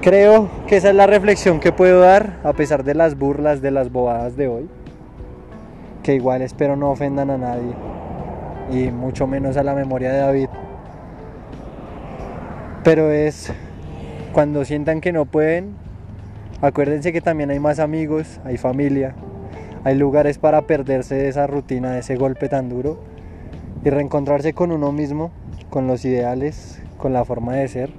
Creo 0.02 0.50
que 0.66 0.76
esa 0.76 0.90
es 0.90 0.96
la 0.96 1.06
reflexión 1.06 1.60
que 1.60 1.72
puedo 1.72 2.00
dar 2.00 2.40
a 2.42 2.52
pesar 2.52 2.84
de 2.84 2.94
las 2.94 3.16
burlas, 3.16 3.62
de 3.62 3.70
las 3.70 3.90
bobadas 3.90 4.36
de 4.36 4.48
hoy, 4.48 4.68
que 6.02 6.14
igual 6.14 6.42
espero 6.42 6.76
no 6.76 6.90
ofendan 6.90 7.30
a 7.30 7.38
nadie 7.38 7.91
y 8.70 8.90
mucho 8.90 9.26
menos 9.26 9.56
a 9.56 9.62
la 9.62 9.74
memoria 9.74 10.12
de 10.12 10.18
David. 10.18 10.48
Pero 12.84 13.10
es 13.10 13.52
cuando 14.32 14.64
sientan 14.64 15.00
que 15.00 15.12
no 15.12 15.24
pueden, 15.24 15.74
acuérdense 16.60 17.12
que 17.12 17.20
también 17.20 17.50
hay 17.50 17.60
más 17.60 17.78
amigos, 17.78 18.40
hay 18.44 18.56
familia, 18.56 19.14
hay 19.84 19.96
lugares 19.96 20.38
para 20.38 20.62
perderse 20.62 21.14
de 21.14 21.28
esa 21.28 21.46
rutina, 21.46 21.92
de 21.92 22.00
ese 22.00 22.16
golpe 22.16 22.48
tan 22.48 22.68
duro 22.68 22.98
y 23.84 23.90
reencontrarse 23.90 24.52
con 24.52 24.72
uno 24.72 24.92
mismo, 24.92 25.30
con 25.70 25.86
los 25.86 26.04
ideales, 26.04 26.80
con 26.98 27.12
la 27.12 27.24
forma 27.24 27.54
de 27.54 27.68
ser, 27.68 27.90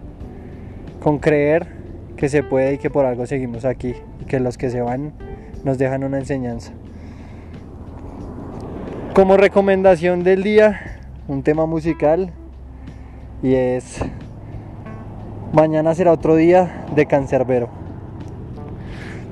con 1.02 1.20
creer 1.20 1.68
que 2.16 2.30
se 2.30 2.44
puede 2.44 2.74
y 2.74 2.78
que 2.78 2.90
por 2.90 3.06
algo 3.06 3.26
seguimos 3.26 3.66
aquí 3.66 3.96
y 4.22 4.26
que 4.26 4.40
los 4.40 4.58
que 4.58 4.70
se 4.70 4.82
van 4.82 5.14
nos 5.64 5.78
dejan 5.78 6.04
una 6.04 6.20
enseñanza. 6.20 6.74
Como 9.14 9.38
recomendación 9.38 10.24
del 10.24 10.42
día, 10.42 10.98
un 11.28 11.44
tema 11.44 11.68
musical 11.68 12.32
y 13.44 13.54
es 13.54 14.00
Mañana 15.52 15.94
será 15.94 16.12
otro 16.12 16.36
día 16.36 16.84
de 16.96 17.06
Cancerbero. 17.06 17.70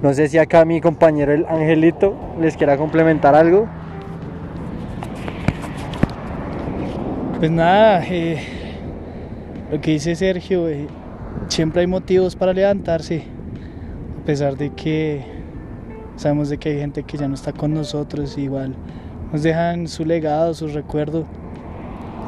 No 0.03 0.13
sé 0.13 0.27
si 0.27 0.37
acá 0.37 0.65
mi 0.65 0.81
compañero 0.81 1.33
el 1.33 1.47
Angelito 1.47 2.15
les 2.39 2.57
quiera 2.57 2.77
complementar 2.77 3.33
algo. 3.33 3.67
Pues 7.39 7.49
nada, 7.49 8.03
eh, 8.07 8.37
lo 9.71 9.81
que 9.81 9.93
dice 9.93 10.13
Sergio, 10.13 10.69
eh, 10.69 10.85
siempre 11.47 11.81
hay 11.81 11.87
motivos 11.87 12.35
para 12.35 12.53
levantarse, 12.53 13.23
a 14.21 14.25
pesar 14.27 14.57
de 14.57 14.69
que 14.73 15.23
sabemos 16.17 16.49
de 16.49 16.59
que 16.59 16.69
hay 16.69 16.77
gente 16.81 17.01
que 17.01 17.17
ya 17.17 17.27
no 17.27 17.33
está 17.33 17.51
con 17.51 17.73
nosotros, 17.73 18.37
igual 18.37 18.75
nos 19.31 19.43
dejan 19.43 19.87
su 19.87 20.05
legado, 20.05 20.53
su 20.53 20.67
recuerdo, 20.67 21.25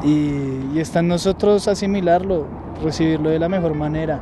y, 0.02 0.74
y 0.74 0.78
está 0.80 1.00
en 1.00 1.08
nosotros 1.08 1.68
asimilarlo, 1.68 2.46
recibirlo 2.82 3.30
de 3.30 3.38
la 3.38 3.48
mejor 3.48 3.74
manera, 3.74 4.20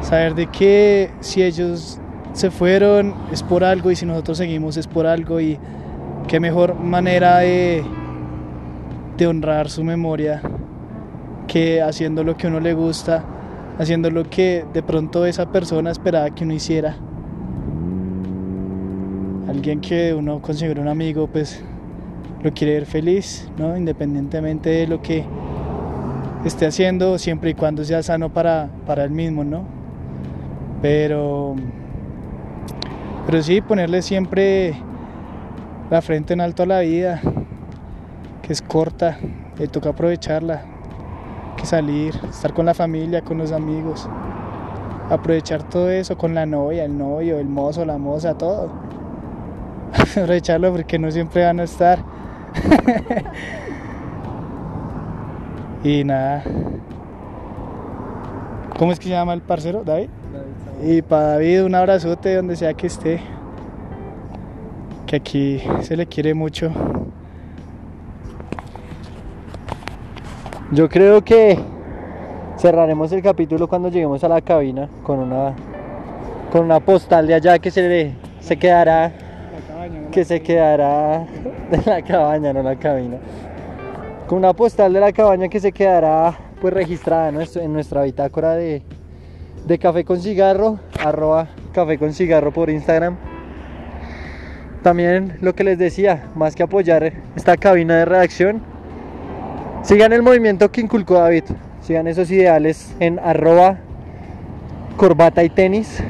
saber 0.00 0.34
de 0.34 0.46
que 0.46 1.10
si 1.20 1.42
ellos 1.42 2.00
se 2.32 2.50
fueron 2.50 3.14
es 3.32 3.42
por 3.42 3.64
algo 3.64 3.90
y 3.90 3.96
si 3.96 4.06
nosotros 4.06 4.38
seguimos 4.38 4.76
es 4.76 4.86
por 4.86 5.06
algo 5.06 5.40
y 5.40 5.58
qué 6.28 6.38
mejor 6.38 6.74
manera 6.74 7.38
de, 7.38 7.84
honrar 9.26 9.68
su 9.68 9.84
memoria 9.84 10.40
que 11.46 11.82
haciendo 11.82 12.24
lo 12.24 12.38
que 12.38 12.46
uno 12.46 12.58
le 12.58 12.72
gusta, 12.72 13.22
haciendo 13.78 14.10
lo 14.10 14.24
que 14.24 14.64
de 14.72 14.82
pronto 14.82 15.26
esa 15.26 15.52
persona 15.52 15.90
esperaba 15.90 16.30
que 16.30 16.44
uno 16.44 16.54
hiciera. 16.54 16.96
Alguien 19.46 19.80
que 19.82 20.14
uno 20.14 20.40
considera 20.40 20.80
un 20.80 20.88
amigo, 20.88 21.26
pues 21.26 21.62
lo 22.42 22.52
quiere 22.52 22.74
ver 22.74 22.86
feliz, 22.86 23.48
¿no? 23.58 23.76
independientemente 23.76 24.70
de 24.70 24.86
lo 24.86 25.02
que 25.02 25.24
esté 26.44 26.66
haciendo, 26.66 27.18
siempre 27.18 27.50
y 27.50 27.54
cuando 27.54 27.84
sea 27.84 28.02
sano 28.02 28.30
para, 28.30 28.70
para 28.86 29.04
él 29.04 29.10
mismo, 29.10 29.44
¿no? 29.44 29.64
Pero, 30.80 31.54
pero 33.26 33.42
sí, 33.42 33.60
ponerle 33.60 34.00
siempre 34.00 34.74
la 35.90 36.00
frente 36.00 36.32
en 36.32 36.40
alto 36.40 36.62
a 36.62 36.66
la 36.66 36.80
vida, 36.80 37.20
que 38.42 38.52
es 38.52 38.62
corta, 38.62 39.18
y 39.58 39.66
toca 39.66 39.90
aprovecharla, 39.90 40.62
que 41.56 41.66
salir, 41.66 42.18
estar 42.30 42.54
con 42.54 42.64
la 42.64 42.72
familia, 42.72 43.20
con 43.20 43.36
los 43.36 43.52
amigos, 43.52 44.08
aprovechar 45.10 45.62
todo 45.64 45.90
eso 45.90 46.16
con 46.16 46.34
la 46.34 46.46
novia, 46.46 46.84
el 46.84 46.96
novio, 46.96 47.38
el 47.38 47.48
mozo, 47.48 47.84
la 47.84 47.98
moza, 47.98 48.38
todo. 48.38 48.70
aprovecharlo 49.92 50.72
porque 50.72 50.98
no 50.98 51.10
siempre 51.10 51.44
van 51.44 51.60
a 51.60 51.64
estar. 51.64 51.98
y 55.84 56.04
nada. 56.04 56.42
¿Cómo 58.78 58.92
es 58.92 58.98
que 58.98 59.04
se 59.04 59.10
llama 59.10 59.34
el 59.34 59.42
parcero? 59.42 59.82
David. 59.84 60.08
Y 60.82 61.02
para 61.02 61.34
David 61.34 61.64
un 61.64 61.74
abrazote 61.74 62.34
donde 62.34 62.56
sea 62.56 62.74
que 62.74 62.86
esté. 62.86 63.20
Que 65.06 65.16
aquí 65.16 65.62
se 65.82 65.96
le 65.96 66.06
quiere 66.06 66.34
mucho. 66.34 66.72
Yo 70.72 70.88
creo 70.88 71.22
que 71.22 71.58
cerraremos 72.56 73.10
el 73.12 73.22
capítulo 73.22 73.66
cuando 73.66 73.88
lleguemos 73.88 74.22
a 74.22 74.28
la 74.28 74.40
cabina 74.40 74.88
con 75.02 75.18
una 75.18 75.54
con 76.52 76.64
una 76.64 76.80
postal 76.80 77.26
de 77.26 77.34
allá 77.34 77.58
que 77.58 77.70
se 77.70 77.88
le 77.88 78.14
se 78.40 78.56
quedará 78.56 79.12
que 80.10 80.24
se 80.24 80.40
quedará 80.40 81.26
de 81.70 81.82
la 81.86 82.02
cabaña, 82.02 82.52
no 82.52 82.62
la 82.62 82.76
cabina. 82.76 83.18
Con 84.26 84.38
una 84.38 84.52
postal 84.52 84.92
de 84.92 85.00
la 85.00 85.12
cabaña 85.12 85.48
que 85.48 85.60
se 85.60 85.72
quedará 85.72 86.36
pues 86.60 86.74
registrada 86.74 87.32
¿no? 87.32 87.40
en 87.40 87.72
nuestra 87.72 88.02
bitácora 88.02 88.54
de, 88.54 88.82
de 89.66 89.78
café 89.78 90.04
con 90.04 90.20
cigarro, 90.20 90.78
arroba 91.02 91.48
café 91.72 91.98
con 91.98 92.12
cigarro 92.12 92.52
por 92.52 92.70
Instagram. 92.70 93.16
También 94.82 95.36
lo 95.40 95.54
que 95.54 95.64
les 95.64 95.78
decía, 95.78 96.30
más 96.34 96.54
que 96.54 96.62
apoyar 96.62 97.12
esta 97.36 97.56
cabina 97.56 97.96
de 97.96 98.04
redacción, 98.04 98.62
sigan 99.82 100.12
el 100.12 100.22
movimiento 100.22 100.70
que 100.70 100.80
inculcó 100.80 101.14
David, 101.14 101.44
sigan 101.82 102.06
esos 102.06 102.30
ideales 102.30 102.94
en 102.98 103.18
arroba 103.18 103.78
corbata 104.96 105.44
y 105.44 105.50
tenis, 105.50 106.02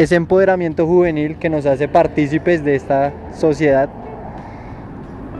ese 0.00 0.14
empoderamiento 0.14 0.86
juvenil 0.86 1.36
que 1.36 1.50
nos 1.50 1.66
hace 1.66 1.86
partícipes 1.86 2.64
de 2.64 2.74
esta 2.74 3.12
sociedad 3.34 3.90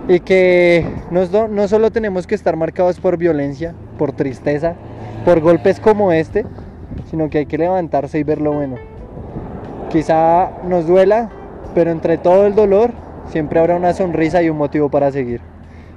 y 0.07 0.21
que 0.21 0.85
no, 1.11 1.49
no 1.49 1.67
solo 1.67 1.91
tenemos 1.91 2.27
que 2.27 2.35
estar 2.35 2.57
marcados 2.57 3.01
por 3.01 3.17
violencia, 3.17 3.75
por 3.97 4.13
tristeza, 4.13 4.75
por 5.25 5.41
golpes 5.41 5.81
como 5.81 6.13
este, 6.13 6.45
sino 7.11 7.31
que 7.31 7.39
hay 7.39 7.47
que 7.47 7.57
levantarse 7.57 8.19
y 8.19 8.23
ver 8.23 8.39
lo 8.39 8.53
bueno. 8.53 8.77
Quizá 9.89 10.51
nos 10.69 10.87
duela, 10.87 11.31
pero 11.75 11.91
entre 11.91 12.19
todo 12.19 12.47
el 12.47 12.55
dolor 12.55 12.91
siempre 13.29 13.61
habrá 13.61 13.77
una 13.77 13.95
sonrisa 13.95 14.43
y 14.43 14.51
un 14.51 14.59
motivo 14.59 14.91
para 14.91 15.11
seguir. 15.11 15.41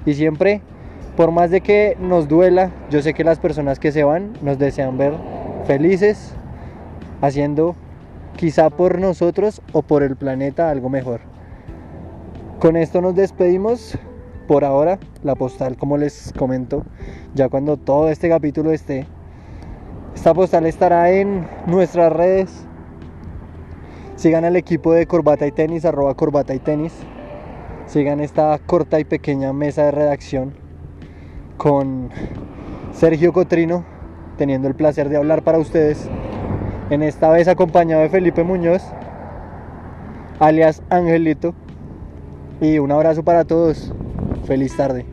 Y 0.06 0.14
siempre, 0.14 0.62
por 1.18 1.32
más 1.32 1.50
de 1.50 1.60
que 1.60 1.98
nos 2.00 2.28
duela, 2.28 2.70
yo 2.88 3.02
sé 3.02 3.12
que 3.12 3.24
las 3.24 3.38
personas 3.38 3.78
que 3.78 3.92
se 3.92 4.04
van 4.04 4.32
nos 4.40 4.58
desean 4.58 4.96
ver 4.96 5.12
felices, 5.66 6.34
haciendo 7.20 7.76
quizá 8.36 8.70
por 8.70 8.98
nosotros 8.98 9.62
o 9.72 9.82
por 9.82 10.02
el 10.02 10.16
planeta 10.16 10.70
algo 10.70 10.88
mejor. 10.88 11.20
Con 12.60 12.76
esto 12.76 13.00
nos 13.00 13.14
despedimos. 13.14 13.98
Por 14.46 14.64
ahora, 14.64 14.98
la 15.22 15.36
postal, 15.36 15.78
como 15.78 15.96
les 15.96 16.30
comento, 16.36 16.84
ya 17.34 17.48
cuando 17.48 17.78
todo 17.78 18.10
este 18.10 18.28
capítulo 18.28 18.72
esté, 18.72 19.06
esta 20.14 20.34
postal 20.34 20.66
estará 20.66 21.10
en 21.10 21.46
nuestras 21.66 22.12
redes. 22.12 22.66
Sigan 24.16 24.44
al 24.44 24.56
equipo 24.56 24.92
de 24.92 25.06
Corbata 25.06 25.46
y 25.46 25.52
Tenis, 25.52 25.86
arroba 25.86 26.14
Corbata 26.14 26.54
y 26.54 26.58
Tenis. 26.58 26.92
Sigan 27.86 28.20
esta 28.20 28.58
corta 28.58 29.00
y 29.00 29.04
pequeña 29.04 29.54
mesa 29.54 29.84
de 29.84 29.92
redacción 29.92 30.54
con 31.56 32.10
Sergio 32.92 33.32
Cotrino 33.32 33.84
teniendo 34.36 34.68
el 34.68 34.74
placer 34.74 35.08
de 35.08 35.16
hablar 35.16 35.42
para 35.42 35.58
ustedes. 35.58 36.08
En 36.90 37.02
esta 37.02 37.30
vez 37.30 37.48
acompañado 37.48 38.02
de 38.02 38.10
Felipe 38.10 38.44
Muñoz, 38.44 38.82
alias 40.38 40.82
Angelito. 40.90 41.54
Y 42.60 42.78
un 42.78 42.92
abrazo 42.92 43.22
para 43.24 43.44
todos. 43.44 43.92
Feliz 44.46 44.76
tarde. 44.76 45.06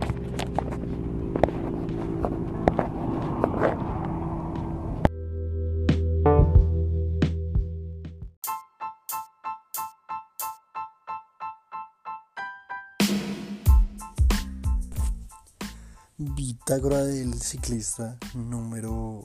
Del 16.72 17.34
ciclista 17.34 18.18
número 18.34 19.24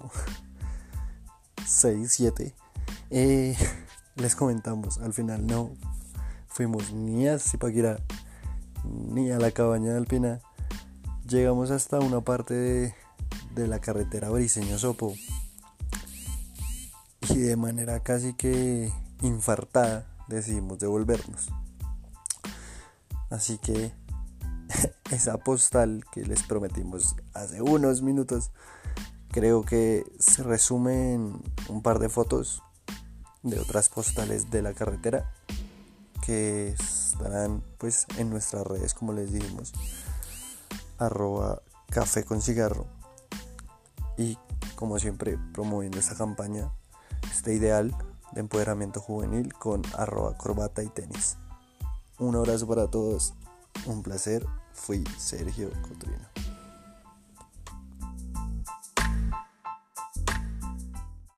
6, 1.66 2.12
7. 2.12 2.55
Eh, 3.11 3.57
les 4.16 4.37
comentamos, 4.37 4.98
al 4.98 5.12
final 5.12 5.46
no 5.46 5.72
fuimos 6.48 6.92
ni 6.92 7.29
a 7.29 7.38
Zipaquirá 7.38 7.98
ni 8.85 9.31
a 9.31 9.38
la 9.38 9.50
cabaña 9.50 9.90
de 9.90 9.98
Alpina. 9.98 10.40
Llegamos 11.29 11.70
hasta 11.70 11.98
una 11.98 12.20
parte 12.20 12.55
de, 12.55 12.94
de 13.55 13.66
la 13.66 13.81
carretera 13.81 14.31
Briseño 14.31 14.79
Sopo 14.79 15.14
y 17.29 17.38
de 17.38 17.57
manera 17.57 18.00
casi 18.00 18.35
que 18.35 18.92
infartada 19.22 20.07
decidimos 20.29 20.79
devolvernos. 20.79 21.48
Así 23.29 23.59
que 23.59 23.92
esa 25.11 25.38
postal 25.38 26.05
que 26.12 26.24
les 26.24 26.42
prometimos 26.44 27.16
hace 27.35 27.61
unos 27.61 28.02
minutos 28.02 28.52
creo 29.37 29.66
que 29.66 30.11
se 30.18 30.42
resume 30.42 31.12
en 31.12 31.42
un 31.68 31.83
par 31.83 31.99
de 31.99 32.09
fotos 32.09 32.62
de 33.42 33.61
otras 33.61 33.90
postales 33.90 34.51
de 34.51 34.62
la 34.62 34.72
carretera 34.72 35.31
que 36.25 36.68
estarán 36.68 37.62
pues 37.77 38.07
en 38.16 38.31
nuestras 38.31 38.66
redes 38.66 38.94
como 38.94 39.12
les 39.12 39.31
dijimos 39.35 39.75
arroba 40.96 41.61
café 41.90 42.25
con 42.25 42.40
cigarro. 42.40 42.87
Y 44.16 44.38
como 44.75 44.99
siempre 44.99 45.38
promoviendo 45.53 45.99
esta 45.99 46.14
campaña 46.14 46.72
este 47.31 47.53
ideal 47.53 47.94
de 48.33 48.40
empoderamiento 48.40 49.01
juvenil 49.01 49.53
con 49.53 49.83
arroba 49.99 50.35
corbata 50.38 50.83
y 50.83 50.88
tenis. 50.88 51.37
Un 52.18 52.37
abrazo 52.37 52.66
para 52.66 52.88
todos. 52.90 53.35
Un 53.85 54.03
placer. 54.03 54.46
Fui 54.72 55.05
Sergio 55.18 55.70
Cotrino 55.83 56.55